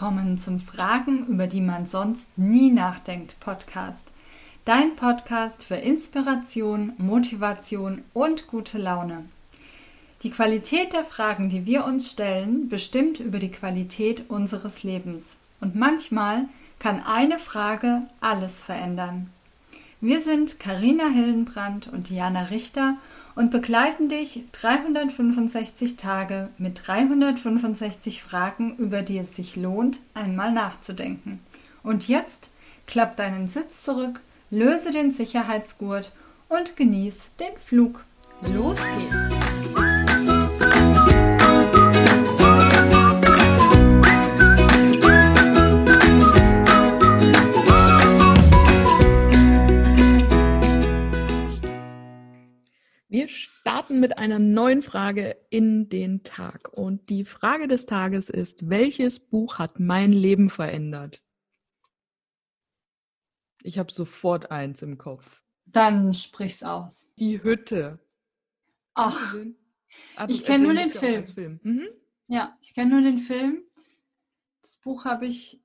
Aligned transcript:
willkommen 0.00 0.38
zum 0.38 0.60
Fragen, 0.60 1.26
über 1.26 1.48
die 1.48 1.60
man 1.60 1.84
sonst 1.84 2.28
nie 2.38 2.70
nachdenkt 2.70 3.40
Podcast. 3.40 4.12
Dein 4.64 4.94
Podcast 4.94 5.64
für 5.64 5.74
Inspiration, 5.74 6.92
Motivation 6.98 8.02
und 8.12 8.46
gute 8.46 8.78
Laune. 8.78 9.24
Die 10.22 10.30
Qualität 10.30 10.92
der 10.92 11.02
Fragen, 11.02 11.48
die 11.48 11.66
wir 11.66 11.84
uns 11.84 12.12
stellen, 12.12 12.68
bestimmt 12.68 13.18
über 13.18 13.40
die 13.40 13.50
Qualität 13.50 14.30
unseres 14.30 14.84
Lebens. 14.84 15.34
Und 15.60 15.74
manchmal 15.74 16.44
kann 16.78 17.02
eine 17.02 17.40
Frage 17.40 18.02
alles 18.20 18.60
verändern. 18.60 19.30
Wir 20.00 20.20
sind 20.20 20.60
Karina 20.60 21.08
Hildenbrand 21.08 21.88
und 21.92 22.08
Diana 22.08 22.42
Richter 22.42 22.98
und 23.38 23.52
begleiten 23.52 24.08
dich 24.08 24.42
365 24.50 25.94
Tage 25.94 26.48
mit 26.58 26.88
365 26.88 28.20
Fragen, 28.20 28.74
über 28.78 29.02
die 29.02 29.16
es 29.16 29.36
sich 29.36 29.54
lohnt, 29.54 30.00
einmal 30.12 30.50
nachzudenken. 30.50 31.38
Und 31.84 32.08
jetzt 32.08 32.50
klapp 32.88 33.16
deinen 33.16 33.46
Sitz 33.46 33.84
zurück, 33.84 34.22
löse 34.50 34.90
den 34.90 35.12
Sicherheitsgurt 35.12 36.12
und 36.48 36.74
genieß 36.74 37.36
den 37.36 37.56
Flug. 37.64 38.04
Los 38.42 38.80
geht's! 38.96 39.47
Wir 53.10 53.28
starten 53.28 54.00
mit 54.00 54.18
einer 54.18 54.38
neuen 54.38 54.82
Frage 54.82 55.38
in 55.48 55.88
den 55.88 56.24
Tag. 56.24 56.68
Und 56.74 57.08
die 57.08 57.24
Frage 57.24 57.66
des 57.66 57.86
Tages 57.86 58.28
ist, 58.28 58.68
welches 58.68 59.18
Buch 59.18 59.58
hat 59.58 59.80
mein 59.80 60.12
Leben 60.12 60.50
verändert? 60.50 61.22
Ich 63.62 63.78
habe 63.78 63.90
sofort 63.90 64.50
eins 64.50 64.82
im 64.82 64.98
Kopf. 64.98 65.42
Dann 65.64 66.12
sprich's 66.12 66.62
aus. 66.62 67.06
Die 67.18 67.42
Hütte. 67.42 67.98
Ach, 68.92 69.34
ich 70.28 70.44
kenne 70.44 70.64
nur 70.64 70.74
den 70.74 70.90
Film. 70.90 71.24
Film. 71.24 71.60
Mhm. 71.62 71.88
Ja, 72.26 72.58
ich 72.60 72.74
kenne 72.74 72.90
nur 72.90 73.00
den 73.00 73.20
Film. 73.20 73.62
Das 74.60 74.76
Buch 74.78 75.06
habe 75.06 75.26
ich 75.26 75.62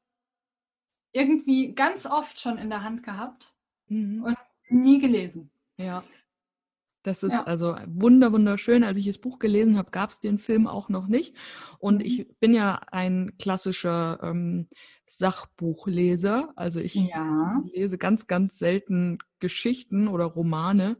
irgendwie 1.12 1.76
ganz 1.76 2.06
oft 2.06 2.40
schon 2.40 2.58
in 2.58 2.70
der 2.70 2.84
Hand 2.84 3.04
gehabt 3.04 3.54
mhm. 3.88 4.24
und 4.24 4.38
nie 4.70 5.02
gelesen. 5.02 5.52
Ja, 5.76 6.04
das 7.04 7.22
ist 7.22 7.34
ja. 7.34 7.44
also 7.44 7.76
wunder 7.86 8.32
wunderschön. 8.32 8.84
Als 8.84 8.98
ich 8.98 9.06
das 9.06 9.18
Buch 9.18 9.38
gelesen 9.38 9.78
habe, 9.78 9.92
gab 9.92 10.12
es 10.12 10.20
den 10.20 10.40
Film 10.40 10.68
auch 10.68 10.88
noch 10.90 11.08
nicht. 11.08 11.36
Und 11.78 11.96
mhm. 11.96 12.06
ich 12.06 12.28
bin 12.40 12.54
ja 12.54 12.82
ein 12.92 13.34
klassischer 13.38 14.20
ähm, 14.24 14.70
Sachbuchleser. 15.06 16.54
Also 16.56 16.80
ich 16.80 16.96
ja. 16.96 17.62
lese 17.74 17.98
ganz, 17.98 18.28
ganz 18.28 18.58
selten 18.58 19.20
Geschichten 19.40 20.08
oder 20.08 20.26
Romane. 20.26 20.98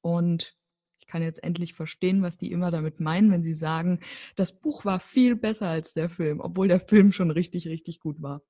Und 0.00 0.56
ich 0.98 1.06
kann 1.06 1.22
jetzt 1.22 1.42
endlich 1.44 1.74
verstehen, 1.74 2.22
was 2.22 2.36
die 2.36 2.50
immer 2.50 2.72
damit 2.72 2.98
meinen, 2.98 3.30
wenn 3.30 3.42
sie 3.42 3.54
sagen, 3.54 4.00
das 4.34 4.60
Buch 4.60 4.84
war 4.84 4.98
viel 4.98 5.36
besser 5.36 5.68
als 5.68 5.94
der 5.94 6.10
Film, 6.10 6.40
obwohl 6.40 6.66
der 6.66 6.80
Film 6.80 7.12
schon 7.12 7.30
richtig, 7.30 7.68
richtig 7.68 8.00
gut 8.00 8.20
war. 8.20 8.42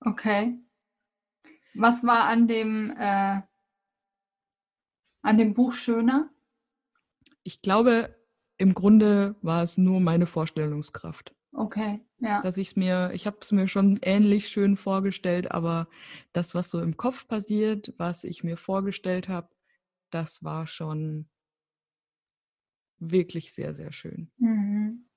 Okay. 0.00 0.58
Was 1.74 2.02
war 2.02 2.24
an 2.24 2.48
dem 2.48 2.92
äh, 2.98 3.40
an 5.22 5.38
dem 5.38 5.54
Buch 5.54 5.72
schöner? 5.72 6.30
Ich 7.42 7.62
glaube, 7.62 8.14
im 8.56 8.74
Grunde 8.74 9.36
war 9.42 9.62
es 9.62 9.78
nur 9.78 10.00
meine 10.00 10.26
Vorstellungskraft. 10.26 11.34
Okay, 11.52 12.00
ja. 12.18 12.42
Dass 12.42 12.56
ich 12.56 12.68
es 12.68 12.76
mir, 12.76 13.10
ich 13.14 13.26
habe 13.26 13.38
es 13.40 13.52
mir 13.52 13.68
schon 13.68 13.98
ähnlich 14.02 14.48
schön 14.48 14.76
vorgestellt, 14.76 15.50
aber 15.50 15.88
das, 16.32 16.54
was 16.54 16.70
so 16.70 16.80
im 16.80 16.96
Kopf 16.96 17.26
passiert, 17.26 17.94
was 17.96 18.24
ich 18.24 18.44
mir 18.44 18.56
vorgestellt 18.56 19.28
habe, 19.28 19.48
das 20.10 20.44
war 20.44 20.66
schon 20.66 21.28
wirklich 22.98 23.52
sehr, 23.52 23.74
sehr 23.74 23.92
schön. 23.92 24.30
Mhm. 24.38 25.08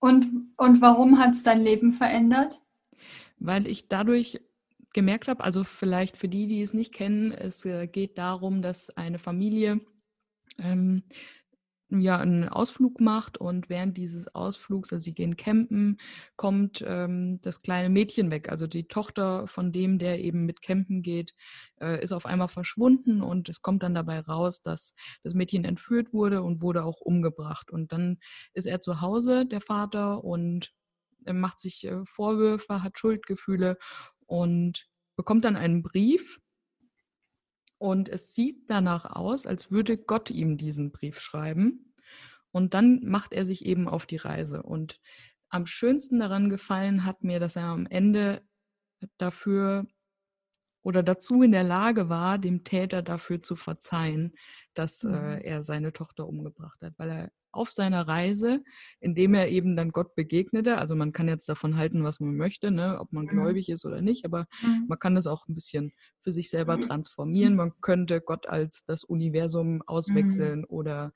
Und, 0.00 0.26
und 0.56 0.80
warum 0.80 1.18
hat 1.18 1.32
es 1.32 1.42
dein 1.42 1.62
Leben 1.62 1.92
verändert? 1.92 2.60
Weil 3.38 3.66
ich 3.66 3.88
dadurch 3.88 4.40
gemerkt 4.92 5.28
habe, 5.28 5.44
also 5.44 5.64
vielleicht 5.64 6.16
für 6.16 6.28
die, 6.28 6.46
die 6.46 6.62
es 6.62 6.74
nicht 6.74 6.94
kennen, 6.94 7.32
es 7.32 7.64
äh, 7.64 7.86
geht 7.86 8.18
darum, 8.18 8.62
dass 8.62 8.90
eine 8.90 9.18
Familie 9.18 9.80
ähm, 10.58 11.02
ja 11.88 12.18
einen 12.18 12.48
Ausflug 12.48 13.00
macht 13.00 13.38
und 13.38 13.68
während 13.68 13.96
dieses 13.96 14.34
Ausflugs, 14.34 14.92
also 14.92 15.04
sie 15.04 15.14
gehen 15.14 15.36
campen, 15.36 15.98
kommt 16.36 16.82
ähm, 16.86 17.40
das 17.42 17.62
kleine 17.62 17.90
Mädchen 17.90 18.30
weg. 18.30 18.48
Also 18.48 18.66
die 18.66 18.88
Tochter 18.88 19.46
von 19.46 19.70
dem, 19.70 19.98
der 19.98 20.18
eben 20.20 20.46
mit 20.46 20.62
campen 20.62 21.02
geht, 21.02 21.34
äh, 21.80 22.02
ist 22.02 22.12
auf 22.12 22.26
einmal 22.26 22.48
verschwunden 22.48 23.22
und 23.22 23.48
es 23.48 23.62
kommt 23.62 23.82
dann 23.82 23.94
dabei 23.94 24.20
raus, 24.20 24.62
dass 24.62 24.94
das 25.22 25.34
Mädchen 25.34 25.64
entführt 25.64 26.12
wurde 26.12 26.42
und 26.42 26.60
wurde 26.60 26.84
auch 26.84 27.00
umgebracht. 27.00 27.70
Und 27.70 27.92
dann 27.92 28.18
ist 28.52 28.66
er 28.66 28.80
zu 28.80 29.00
Hause, 29.00 29.46
der 29.46 29.60
Vater, 29.60 30.24
und 30.24 30.72
macht 31.32 31.58
sich 31.58 31.84
äh, 31.84 32.04
Vorwürfe, 32.04 32.82
hat 32.82 32.98
Schuldgefühle 32.98 33.78
und 34.26 34.88
bekommt 35.16 35.44
dann 35.44 35.56
einen 35.56 35.82
Brief 35.82 36.40
und 37.78 38.08
es 38.08 38.34
sieht 38.34 38.70
danach 38.70 39.04
aus, 39.04 39.46
als 39.46 39.70
würde 39.70 39.98
Gott 39.98 40.30
ihm 40.30 40.56
diesen 40.56 40.92
Brief 40.92 41.20
schreiben. 41.20 41.94
Und 42.50 42.74
dann 42.74 43.00
macht 43.04 43.32
er 43.32 43.44
sich 43.44 43.66
eben 43.66 43.88
auf 43.88 44.06
die 44.06 44.16
Reise. 44.16 44.62
Und 44.62 45.00
am 45.50 45.66
schönsten 45.66 46.20
daran 46.20 46.48
gefallen 46.48 47.04
hat 47.04 47.22
mir, 47.22 47.38
dass 47.38 47.56
er 47.56 47.64
am 47.64 47.86
Ende 47.86 48.42
dafür 49.18 49.86
oder 50.86 51.02
dazu 51.02 51.42
in 51.42 51.50
der 51.50 51.64
Lage 51.64 52.08
war, 52.08 52.38
dem 52.38 52.62
Täter 52.62 53.02
dafür 53.02 53.42
zu 53.42 53.56
verzeihen, 53.56 54.36
dass 54.72 55.02
äh, 55.02 55.08
mhm. 55.08 55.40
er 55.42 55.62
seine 55.64 55.92
Tochter 55.92 56.28
umgebracht 56.28 56.80
hat, 56.80 56.94
weil 56.96 57.10
er 57.10 57.32
auf 57.50 57.72
seiner 57.72 58.06
Reise, 58.06 58.62
indem 59.00 59.34
er 59.34 59.48
eben 59.48 59.74
dann 59.74 59.90
Gott 59.90 60.14
begegnete. 60.14 60.78
Also 60.78 60.94
man 60.94 61.10
kann 61.12 61.26
jetzt 61.26 61.48
davon 61.48 61.76
halten, 61.76 62.04
was 62.04 62.20
man 62.20 62.36
möchte, 62.36 62.70
ne? 62.70 63.00
ob 63.00 63.12
man 63.12 63.24
mhm. 63.24 63.30
gläubig 63.30 63.68
ist 63.68 63.84
oder 63.84 64.00
nicht, 64.00 64.24
aber 64.24 64.46
mhm. 64.62 64.84
man 64.86 65.00
kann 65.00 65.16
das 65.16 65.26
auch 65.26 65.48
ein 65.48 65.56
bisschen 65.56 65.92
für 66.22 66.30
sich 66.30 66.50
selber 66.50 66.78
transformieren. 66.80 67.56
Man 67.56 67.72
könnte 67.80 68.20
Gott 68.20 68.48
als 68.48 68.84
das 68.84 69.02
Universum 69.02 69.82
auswechseln 69.88 70.64
oder 70.66 71.12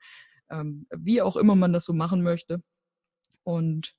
ähm, 0.49 0.85
wie 0.93 1.21
auch 1.21 1.37
immer 1.37 1.55
man 1.55 1.71
das 1.71 1.85
so 1.85 1.93
machen 1.93 2.23
möchte. 2.23 2.61
Und 3.43 3.95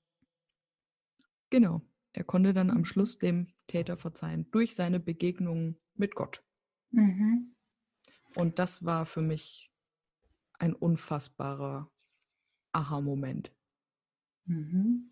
genau, 1.49 1.81
er 2.13 2.25
konnte 2.25 2.53
dann 2.53 2.71
am. 2.71 2.85
Schluss 2.85 3.19
dem 3.19 3.49
Täter 3.67 3.97
verzeihen 3.97 4.51
durch 4.51 4.75
seine 4.75 5.01
Begegnung 5.01 5.77
mit 5.95 6.15
Gott. 6.15 6.43
Mhm. 6.91 7.55
Und 8.37 8.59
das 8.59 8.85
war 8.85 9.07
für 9.07 9.23
mich 9.23 9.71
ein 10.59 10.75
unfassbarer 10.75 11.91
Aha-Moment. 12.73 13.53
Mhm. 14.45 15.11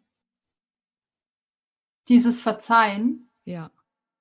Dieses 2.09 2.41
Verzeihen. 2.41 3.31
Ja. 3.45 3.71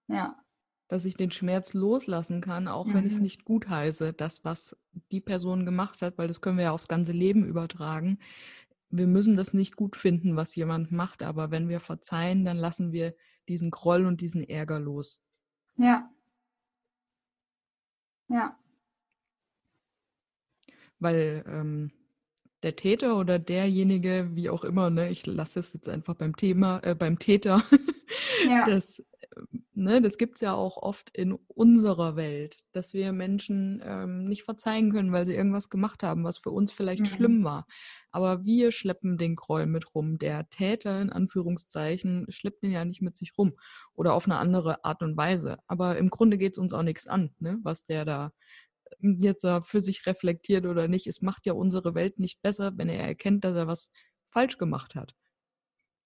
Ja. 0.08 0.44
Dass 0.88 1.06
ich 1.06 1.16
den 1.16 1.32
Schmerz 1.32 1.74
loslassen 1.74 2.42
kann, 2.42 2.68
auch 2.68 2.88
mhm. 2.88 2.94
wenn 2.94 3.06
ich 3.06 3.14
es 3.14 3.20
nicht 3.20 3.46
gut 3.46 3.70
heiße, 3.70 4.14
das, 4.14 4.44
was 4.44 4.78
die 5.12 5.22
Person 5.22 5.66
gemacht 5.66 6.02
hat, 6.02 6.18
weil 6.18 6.28
das 6.28 6.42
können 6.42 6.58
wir 6.58 6.66
ja 6.66 6.72
aufs 6.72 6.88
ganze 6.88 7.12
Leben 7.12 7.46
übertragen. 7.46 8.20
Wir 8.90 9.08
müssen 9.08 9.38
das 9.38 9.54
nicht 9.54 9.76
gut 9.76 9.96
finden, 9.96 10.36
was 10.36 10.56
jemand 10.56 10.92
macht, 10.92 11.24
aber 11.24 11.52
wenn 11.52 11.70
wir 11.70 11.80
verzeihen, 11.80 12.46
dann 12.46 12.58
lassen 12.58 12.92
wir 12.92 13.16
diesen 13.48 13.72
Groll 13.72 14.06
und 14.06 14.22
diesen 14.22 14.48
Ärger 14.48 14.80
los. 14.80 15.22
Ja. 15.78 16.10
Ja. 18.28 18.58
Weil 21.00 21.44
ähm, 21.48 21.92
der 22.64 22.76
Täter 22.76 23.18
oder 23.18 23.40
derjenige, 23.40 24.30
wie 24.34 24.50
auch 24.50 24.64
immer, 24.64 24.90
ne, 24.90 25.10
ich 25.10 25.26
lasse 25.26 25.60
es 25.60 25.74
jetzt 25.74 25.90
einfach 25.90 26.16
beim 26.16 26.36
Thema, 26.36 26.80
äh, 26.84 26.96
beim 26.96 27.18
Täter, 27.18 27.64
ja. 28.48 28.66
das, 28.66 29.04
ne, 29.80 30.02
das 30.02 30.18
gibt 30.18 30.36
es 30.36 30.42
ja 30.42 30.54
auch 30.54 30.78
oft 30.78 31.10
in 31.12 31.34
unserer 31.34 32.16
Welt, 32.16 32.64
dass 32.74 32.94
wir 32.94 33.12
Menschen 33.14 33.82
ähm, 33.84 34.26
nicht 34.26 34.44
verzeihen 34.44 34.92
können, 34.92 35.12
weil 35.12 35.26
sie 35.26 35.34
irgendwas 35.34 35.70
gemacht 35.70 36.04
haben, 36.04 36.24
was 36.24 36.38
für 36.38 36.52
uns 36.52 36.72
vielleicht 36.72 37.02
mhm. 37.02 37.06
schlimm 37.06 37.44
war. 37.44 37.66
Aber 38.12 38.44
wir 38.44 38.72
schleppen 38.72 39.18
den 39.18 39.36
Groll 39.36 39.66
mit 39.66 39.96
rum. 39.96 40.18
Der 40.18 40.50
Täter, 40.50 41.02
in 41.02 41.12
Anführungszeichen, 41.12 42.26
schleppt 42.30 42.64
den 42.64 42.72
ja 42.72 42.84
nicht 42.86 43.02
mit 43.02 43.16
sich 43.16 43.38
rum 43.38 43.54
oder 43.96 44.14
auf 44.14 44.26
eine 44.26 44.38
andere 44.38 44.84
Art 44.84 45.02
und 45.02 45.16
Weise. 45.16 45.58
Aber 45.68 45.98
im 45.98 46.10
Grunde 46.10 46.38
geht 46.38 46.54
es 46.54 46.60
uns 46.60 46.74
auch 46.74 46.84
nichts 46.84 47.08
an, 47.08 47.32
ne, 47.40 47.60
was 47.64 47.86
der 47.86 48.06
da 48.06 48.34
jetzt 49.00 49.48
für 49.66 49.82
sich 49.82 50.06
reflektiert 50.06 50.66
oder 50.66 50.88
nicht. 50.88 51.08
Es 51.08 51.22
macht 51.22 51.46
ja 51.46 51.54
unsere 51.54 51.94
Welt 51.96 52.20
nicht 52.20 52.42
besser, 52.42 52.78
wenn 52.78 52.90
er 52.90 53.04
erkennt, 53.04 53.44
dass 53.44 53.56
er 53.56 53.68
was 53.68 53.92
falsch 54.30 54.58
gemacht 54.58 54.96
hat. 54.96 55.16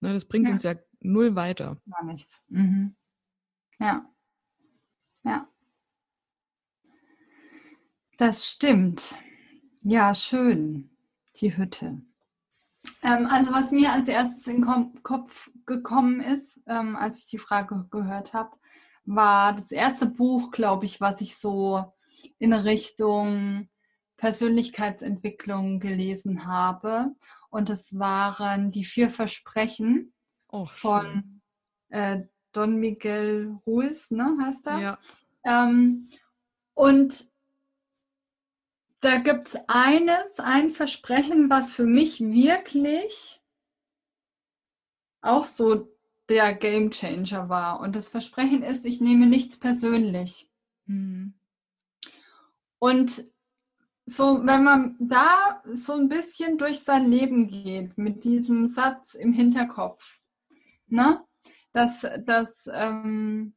Ne, 0.00 0.12
das 0.12 0.26
bringt 0.26 0.46
ja. 0.46 0.52
uns 0.52 0.62
ja 0.62 0.74
null 1.00 1.34
weiter. 1.34 1.80
Gar 1.90 2.04
nichts. 2.04 2.44
Mhm. 2.48 2.94
Ja. 3.84 4.10
Ja. 5.24 5.48
Das 8.16 8.46
stimmt. 8.46 9.18
Ja, 9.82 10.14
schön. 10.14 10.90
Die 11.36 11.54
Hütte. 11.54 12.00
Ähm, 13.02 13.26
also 13.26 13.52
was 13.52 13.72
mir 13.72 13.92
als 13.92 14.08
erstes 14.08 14.46
in 14.46 14.62
den 14.62 15.02
Kopf 15.02 15.50
gekommen 15.66 16.22
ist, 16.22 16.62
ähm, 16.66 16.96
als 16.96 17.24
ich 17.24 17.26
die 17.26 17.38
Frage 17.38 17.86
gehört 17.90 18.32
habe, 18.32 18.56
war 19.04 19.52
das 19.52 19.70
erste 19.70 20.06
Buch, 20.06 20.50
glaube 20.50 20.86
ich, 20.86 21.02
was 21.02 21.20
ich 21.20 21.36
so 21.36 21.92
in 22.38 22.54
Richtung 22.54 23.68
Persönlichkeitsentwicklung 24.16 25.78
gelesen 25.78 26.46
habe. 26.46 27.14
Und 27.50 27.68
es 27.68 27.98
waren 27.98 28.70
die 28.70 28.86
vier 28.86 29.10
Versprechen 29.10 30.14
oh, 30.48 30.64
von 30.64 31.42
äh, 31.90 32.22
Don 32.54 32.76
Miguel 32.76 33.58
Ruiz, 33.66 34.10
ne, 34.10 34.36
heißt 34.42 34.66
er? 34.66 34.78
Ja. 34.80 34.98
Ähm, 35.44 36.08
und 36.74 37.26
da 39.00 39.18
gibt 39.18 39.48
es 39.48 39.56
eines, 39.68 40.40
ein 40.40 40.70
Versprechen, 40.70 41.50
was 41.50 41.70
für 41.70 41.84
mich 41.84 42.20
wirklich 42.20 43.42
auch 45.20 45.46
so 45.46 45.94
der 46.28 46.54
Game 46.54 46.90
Changer 46.90 47.48
war. 47.48 47.80
Und 47.80 47.94
das 47.94 48.08
Versprechen 48.08 48.62
ist, 48.62 48.84
ich 48.86 49.00
nehme 49.00 49.26
nichts 49.26 49.58
persönlich. 49.58 50.48
Mhm. 50.86 51.34
Und 52.78 53.24
so, 54.06 54.44
wenn 54.44 54.64
man 54.64 54.96
da 55.00 55.62
so 55.72 55.94
ein 55.94 56.08
bisschen 56.08 56.58
durch 56.58 56.80
sein 56.80 57.10
Leben 57.10 57.48
geht, 57.48 57.96
mit 57.96 58.24
diesem 58.24 58.66
Satz 58.66 59.14
im 59.14 59.32
Hinterkopf, 59.32 60.20
ne? 60.88 61.24
Dass, 61.74 62.06
dass 62.24 62.68
ähm, 62.72 63.54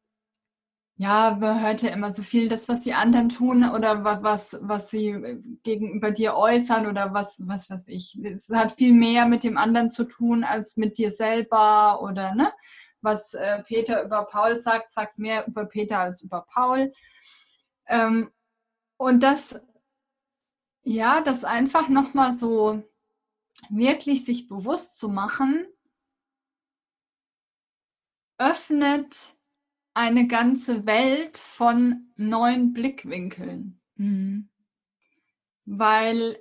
ja, 1.00 1.38
man 1.40 1.62
hört 1.62 1.84
ja 1.84 1.92
immer 1.92 2.12
so 2.12 2.24
viel, 2.24 2.50
das, 2.50 2.68
was 2.68 2.82
die 2.82 2.94
anderen 2.94 3.30
tun 3.30 3.70
oder 3.70 4.04
was, 4.04 4.58
was 4.62 4.90
sie 4.90 5.10
äh, 5.10 5.40
gegenüber 5.62 6.10
dir 6.10 6.36
äußern 6.36 6.88
oder 6.88 7.14
was, 7.14 7.40
was 7.46 7.70
weiß 7.70 7.88
ich. 7.88 8.20
Es 8.24 8.50
hat 8.50 8.72
viel 8.74 8.94
mehr 8.94 9.28
mit 9.28 9.44
dem 9.44 9.58
anderen 9.58 9.92
zu 9.92 10.06
tun 10.06 10.44
als 10.44 10.76
mit 10.76 10.98
dir 10.98 11.12
selber 11.12 12.02
oder 12.02 12.34
ne? 12.34 12.52
Was 13.02 13.36
äh, 13.36 13.62
Peter 13.64 14.04
über 14.04 14.26
Paul 14.26 14.60
sagt, 14.60 14.92
sagt 14.92 15.20
mehr 15.20 15.48
über 15.48 15.66
Peter 15.66 16.00
als 16.00 16.24
über 16.24 16.46
Paul. 16.52 16.92
Ähm, 17.88 18.32
und 18.98 19.22
das, 19.22 19.62
ja, 20.84 21.22
das 21.22 21.44
einfach 21.44 21.90
nochmal 21.90 22.40
so 22.40 22.82
wirklich 23.70 24.26
sich 24.26 24.48
bewusst 24.48 24.98
zu 24.98 25.10
machen, 25.10 25.68
öffnet 28.38 29.36
eine 29.94 30.28
ganze 30.28 30.86
Welt 30.86 31.38
von 31.38 32.12
neuen 32.16 32.74
Blickwinkeln. 32.74 33.80
Mhm. 33.96 34.50
Weil 35.66 36.40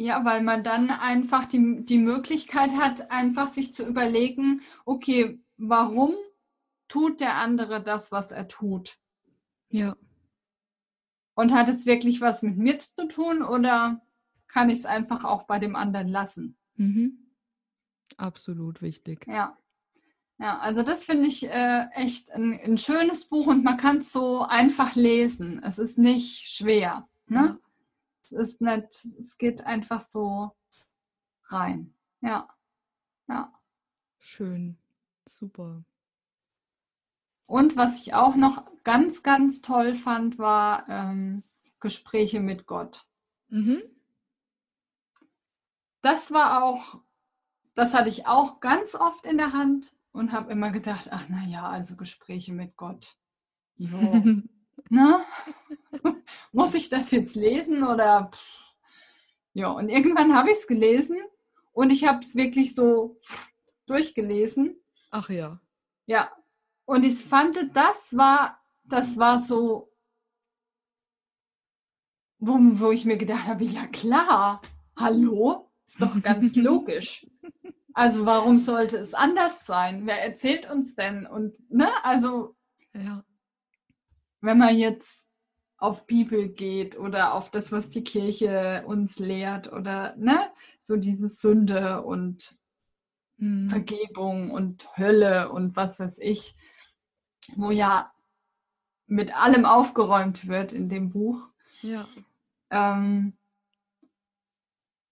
Ja, 0.00 0.24
weil 0.24 0.44
man 0.44 0.62
dann 0.62 0.90
einfach 0.90 1.46
die, 1.46 1.84
die 1.84 1.98
Möglichkeit 1.98 2.70
hat, 2.70 3.10
einfach 3.10 3.48
sich 3.48 3.74
zu 3.74 3.84
überlegen, 3.84 4.62
okay, 4.84 5.40
warum 5.56 6.14
tut 6.86 7.18
der 7.18 7.34
andere 7.34 7.82
das, 7.82 8.12
was 8.12 8.30
er 8.30 8.46
tut? 8.46 8.96
Ja. 9.70 9.96
Und 11.34 11.52
hat 11.52 11.68
es 11.68 11.84
wirklich 11.84 12.20
was 12.20 12.44
mit 12.44 12.58
mir 12.58 12.78
zu 12.78 13.08
tun 13.08 13.42
oder 13.42 14.00
kann 14.46 14.70
ich 14.70 14.78
es 14.78 14.86
einfach 14.86 15.24
auch 15.24 15.48
bei 15.48 15.58
dem 15.58 15.74
anderen 15.74 16.06
lassen? 16.06 16.56
Mhm. 16.76 17.27
Absolut 18.16 18.82
wichtig. 18.82 19.26
Ja. 19.26 19.56
Ja, 20.40 20.58
also 20.60 20.84
das 20.84 21.04
finde 21.04 21.26
ich 21.26 21.44
äh, 21.48 21.86
echt 21.94 22.30
ein, 22.30 22.52
ein, 22.64 22.78
schönes 22.78 23.28
Buch 23.28 23.48
und 23.48 23.64
man 23.64 23.76
kann 23.76 23.98
es 23.98 24.12
so 24.12 24.42
einfach 24.42 24.94
lesen. 24.94 25.60
Es 25.64 25.78
ist 25.78 25.98
nicht 25.98 26.48
schwer. 26.48 27.08
Ne? 27.26 27.58
Ja. 27.58 27.58
Es 28.22 28.32
ist 28.32 28.60
nicht, 28.60 29.04
es 29.18 29.36
geht 29.36 29.66
einfach 29.66 30.00
so 30.00 30.52
rein. 31.48 31.92
Ja. 32.20 32.48
Ja. 33.26 33.52
Schön. 34.18 34.78
Super. 35.26 35.84
Und 37.46 37.76
was 37.76 37.98
ich 37.98 38.14
auch 38.14 38.36
noch 38.36 38.64
ganz, 38.84 39.22
ganz 39.22 39.60
toll 39.62 39.94
fand, 39.94 40.38
war 40.38 40.88
ähm, 40.88 41.42
Gespräche 41.80 42.40
mit 42.40 42.66
Gott. 42.66 43.06
Mhm. 43.48 43.82
Das 46.02 46.30
war 46.30 46.62
auch, 46.62 47.00
das 47.78 47.94
hatte 47.94 48.08
ich 48.08 48.26
auch 48.26 48.58
ganz 48.58 48.96
oft 48.96 49.24
in 49.24 49.36
der 49.36 49.52
Hand 49.52 49.92
und 50.10 50.32
habe 50.32 50.50
immer 50.50 50.72
gedacht, 50.72 51.10
ach 51.12 51.26
na 51.28 51.44
ja, 51.44 51.68
also 51.68 51.94
Gespräche 51.94 52.52
mit 52.52 52.76
Gott. 52.76 53.16
Jo. 53.76 53.96
ne? 54.88 55.24
Muss 56.52 56.74
ich 56.74 56.88
das 56.88 57.12
jetzt 57.12 57.36
lesen 57.36 57.84
oder? 57.84 58.32
Ja, 59.52 59.68
und 59.70 59.90
irgendwann 59.90 60.34
habe 60.34 60.50
ich 60.50 60.56
es 60.56 60.66
gelesen 60.66 61.18
und 61.70 61.90
ich 61.90 62.04
habe 62.04 62.18
es 62.18 62.34
wirklich 62.34 62.74
so 62.74 63.16
durchgelesen. 63.86 64.74
Ach 65.12 65.30
ja. 65.30 65.60
Ja. 66.06 66.32
Und 66.84 67.04
ich 67.04 67.24
fand, 67.24 67.76
das 67.76 68.16
war, 68.16 68.60
das 68.82 69.18
war 69.18 69.38
so, 69.38 69.92
wo, 72.40 72.58
wo 72.58 72.90
ich 72.90 73.04
mir 73.04 73.18
gedacht 73.18 73.46
habe, 73.46 73.62
ja 73.62 73.86
klar, 73.86 74.62
hallo, 74.96 75.67
ist 75.88 76.02
doch 76.02 76.20
ganz 76.22 76.54
logisch. 76.54 77.26
Also 77.94 78.26
warum 78.26 78.58
sollte 78.58 78.98
es 78.98 79.14
anders 79.14 79.66
sein? 79.66 80.06
Wer 80.06 80.22
erzählt 80.22 80.70
uns 80.70 80.94
denn? 80.94 81.26
Und 81.26 81.54
ne, 81.70 81.88
also 82.04 82.54
ja. 82.94 83.24
wenn 84.40 84.58
man 84.58 84.76
jetzt 84.76 85.26
auf 85.78 86.06
Bibel 86.06 86.48
geht 86.48 86.98
oder 86.98 87.34
auf 87.34 87.50
das, 87.50 87.72
was 87.72 87.88
die 87.88 88.04
Kirche 88.04 88.84
uns 88.86 89.18
lehrt 89.18 89.72
oder 89.72 90.14
ne, 90.16 90.50
so 90.80 90.96
diese 90.96 91.28
Sünde 91.28 92.02
und 92.02 92.56
mhm. 93.38 93.68
Vergebung 93.68 94.50
und 94.50 94.96
Hölle 94.96 95.50
und 95.50 95.74
was 95.74 95.98
weiß 95.98 96.18
ich, 96.20 96.54
wo 97.56 97.70
ja 97.70 98.12
mit 99.06 99.34
allem 99.34 99.64
aufgeräumt 99.64 100.46
wird 100.46 100.72
in 100.72 100.88
dem 100.88 101.10
Buch. 101.10 101.48
Ja. 101.80 102.06
Ähm, 102.70 103.38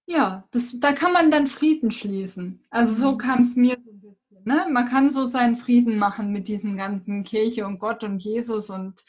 ja, 0.07 0.47
das, 0.53 0.79
da 0.79 0.93
kann 0.93 1.13
man 1.13 1.31
dann 1.31 1.49
Frieden 1.49 1.91
schließen. 1.91 2.65
Also 2.71 2.95
so 2.95 3.13
mhm. 3.13 3.19
kam 3.19 3.41
es 3.41 3.57
mir 3.57 3.77
so 3.85 3.91
ein 3.91 4.01
bisschen. 4.01 4.45
Ne? 4.45 4.67
Man 4.71 4.89
kann 4.89 5.11
so 5.11 5.25
seinen 5.25 5.57
Frieden 5.57 5.99
machen 5.99 6.33
mit 6.33 6.47
diesen 6.47 6.77
ganzen 6.77 7.25
Kirche 7.25 7.67
und 7.67 7.81
Gott 7.81 8.05
und 8.05 8.23
Jesus 8.23 8.71
und 8.71 9.05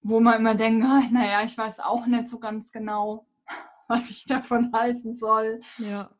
wo 0.00 0.20
man 0.20 0.40
immer 0.40 0.54
denkt, 0.54 0.86
oh, 0.86 1.12
naja, 1.12 1.42
ich 1.44 1.56
weiß 1.56 1.80
auch 1.80 2.06
nicht 2.06 2.28
so 2.28 2.38
ganz 2.38 2.72
genau, 2.72 3.26
was 3.88 4.10
ich 4.10 4.24
davon 4.24 4.72
halten 4.74 5.14
soll. 5.14 5.60
Ja. 5.78 6.10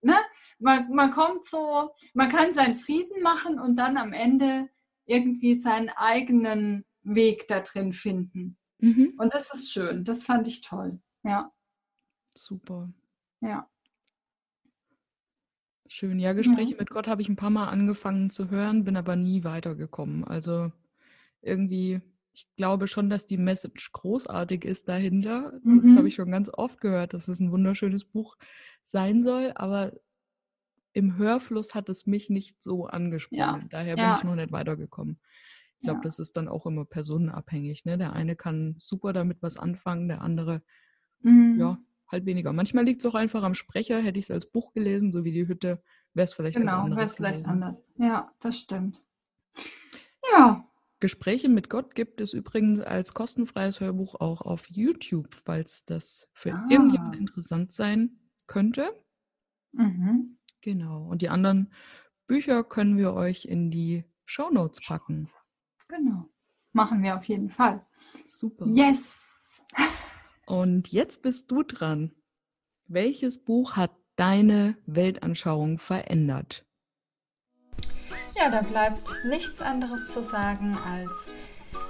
Ne? 0.00 0.16
Man, 0.58 0.92
man 0.92 1.12
kommt 1.12 1.46
so, 1.46 1.90
man 2.14 2.28
kann 2.28 2.52
seinen 2.52 2.74
Frieden 2.74 3.22
machen 3.22 3.60
und 3.60 3.76
dann 3.76 3.96
am 3.96 4.12
Ende 4.12 4.68
irgendwie 5.06 5.60
seinen 5.60 5.90
eigenen 5.90 6.84
Weg 7.02 7.46
da 7.46 7.60
drin 7.60 7.92
finden. 7.92 8.56
Mhm. 8.78 9.14
Und 9.18 9.32
das 9.32 9.52
ist 9.54 9.72
schön, 9.72 10.04
das 10.04 10.24
fand 10.24 10.48
ich 10.48 10.62
toll. 10.62 11.00
Ja. 11.22 11.52
Super. 12.34 12.92
Ja. 13.40 13.68
Schön. 15.86 16.18
Ja, 16.18 16.32
Gespräche 16.32 16.72
ja. 16.72 16.76
mit 16.78 16.90
Gott 16.90 17.06
habe 17.06 17.20
ich 17.20 17.28
ein 17.28 17.36
paar 17.36 17.50
Mal 17.50 17.68
angefangen 17.68 18.30
zu 18.30 18.50
hören, 18.50 18.84
bin 18.84 18.96
aber 18.96 19.16
nie 19.16 19.44
weitergekommen. 19.44 20.24
Also 20.24 20.72
irgendwie, 21.42 22.00
ich 22.32 22.46
glaube 22.56 22.86
schon, 22.86 23.10
dass 23.10 23.26
die 23.26 23.36
Message 23.36 23.92
großartig 23.92 24.64
ist 24.64 24.88
dahinter. 24.88 25.52
Das 25.52 25.84
mhm. 25.84 25.96
habe 25.98 26.08
ich 26.08 26.14
schon 26.14 26.30
ganz 26.30 26.48
oft 26.48 26.80
gehört, 26.80 27.12
dass 27.12 27.28
es 27.28 27.40
ein 27.40 27.52
wunderschönes 27.52 28.04
Buch 28.04 28.36
sein 28.82 29.22
soll, 29.22 29.52
aber 29.54 29.92
im 30.94 31.16
Hörfluss 31.16 31.74
hat 31.74 31.88
es 31.88 32.06
mich 32.06 32.30
nicht 32.30 32.62
so 32.62 32.86
angesprochen. 32.86 33.38
Ja. 33.38 33.60
Daher 33.68 33.96
bin 33.96 34.04
ja. 34.04 34.16
ich 34.16 34.24
noch 34.24 34.34
nicht 34.34 34.52
weitergekommen. 34.52 35.18
Ich 35.78 35.84
glaube, 35.84 36.00
das 36.04 36.20
ist 36.20 36.36
dann 36.36 36.46
auch 36.46 36.64
immer 36.64 36.84
personenabhängig. 36.84 37.84
Ne? 37.84 37.98
Der 37.98 38.12
eine 38.12 38.36
kann 38.36 38.76
super 38.78 39.12
damit 39.12 39.42
was 39.42 39.56
anfangen, 39.56 40.06
der 40.06 40.20
andere, 40.20 40.62
mhm. 41.20 41.56
ja, 41.58 41.78
halt 42.12 42.26
weniger. 42.26 42.52
Manchmal 42.52 42.84
liegt 42.84 43.02
es 43.02 43.06
auch 43.06 43.14
einfach 43.14 43.42
am 43.42 43.54
Sprecher. 43.54 44.00
Hätte 44.00 44.18
ich 44.18 44.26
es 44.26 44.30
als 44.30 44.46
Buch 44.46 44.72
gelesen, 44.72 45.12
so 45.12 45.24
wie 45.24 45.32
die 45.32 45.48
Hütte, 45.48 45.82
wäre 46.14 46.24
es 46.24 46.34
vielleicht 46.34 46.56
genau, 46.56 46.84
Genau, 46.84 46.96
wäre 46.96 47.06
es 47.06 47.14
vielleicht 47.14 47.46
anders. 47.48 47.90
Ja, 47.96 48.30
das 48.40 48.58
stimmt. 48.58 49.02
Ja. 50.30 50.66
Gespräche 51.00 51.48
mit 51.48 51.68
Gott 51.68 51.96
gibt 51.96 52.20
es 52.20 52.32
übrigens 52.32 52.80
als 52.80 53.12
kostenfreies 53.12 53.80
Hörbuch 53.80 54.20
auch 54.20 54.40
auf 54.40 54.70
YouTube, 54.70 55.34
falls 55.44 55.84
das 55.84 56.30
für 56.32 56.54
ah. 56.54 56.66
irgendjemand 56.70 57.16
interessant 57.16 57.72
sein 57.72 58.20
könnte. 58.46 58.94
Mhm. 59.72 60.38
Genau. 60.60 61.08
Und 61.08 61.22
die 61.22 61.28
anderen 61.28 61.72
Bücher 62.28 62.62
können 62.62 62.96
wir 62.96 63.14
euch 63.14 63.46
in 63.46 63.70
die 63.70 64.04
Show 64.26 64.50
Notes 64.50 64.80
packen. 64.86 65.28
Genau. 65.88 66.28
Machen 66.72 67.02
wir 67.02 67.16
auf 67.16 67.24
jeden 67.24 67.50
Fall. 67.50 67.84
Super. 68.24 68.66
Yes. 68.68 69.18
Und 70.52 70.92
jetzt 70.92 71.22
bist 71.22 71.50
du 71.50 71.62
dran. 71.62 72.12
Welches 72.86 73.42
Buch 73.42 73.72
hat 73.72 73.90
deine 74.16 74.76
Weltanschauung 74.84 75.78
verändert? 75.78 76.66
Ja, 78.36 78.50
da 78.50 78.60
bleibt 78.60 79.24
nichts 79.24 79.62
anderes 79.62 80.12
zu 80.12 80.22
sagen 80.22 80.76
als 80.76 81.30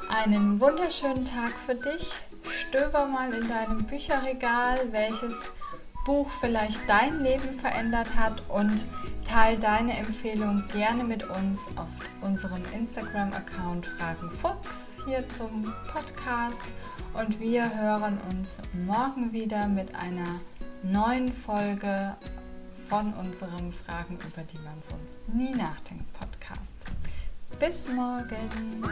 einen 0.09 0.61
wunderschönen 0.61 1.25
Tag 1.25 1.51
für 1.55 1.75
dich. 1.75 2.13
stöber 2.45 3.07
mal 3.07 3.35
in 3.35 3.49
deinem 3.49 3.85
Bücherregal, 3.85 4.93
welches 4.93 5.35
Buch 6.05 6.31
vielleicht 6.31 6.81
dein 6.89 7.23
Leben 7.23 7.53
verändert 7.53 8.17
hat 8.17 8.43
und 8.49 8.87
teile 9.25 9.59
deine 9.59 9.97
Empfehlung 9.97 10.65
gerne 10.73 11.05
mit 11.05 11.29
uns 11.29 11.61
auf 11.77 11.91
unserem 12.21 12.63
Instagram-Account 12.75 13.87
Fragen 13.87 14.31
Fuchs 14.31 14.97
hier 15.07 15.29
zum 15.31 15.73
Podcast 15.93 16.63
und 17.15 17.39
wir 17.41 17.73
hören 17.79 18.19
uns 18.31 18.61
morgen 18.87 19.33
wieder 19.33 19.69
mit 19.69 19.95
einer 19.95 20.41
neuen 20.83 21.31
Folge 21.31 22.17
von 22.89 23.13
unserem 23.15 23.71
Fragen, 23.71 24.17
über 24.17 24.43
die 24.43 24.59
man 24.59 24.83
sonst 24.83 25.29
nie 25.29 25.55
nachdenkt 25.55 26.13
Podcast. 26.13 26.87
Bis 27.59 27.87
morgen. 27.89 28.83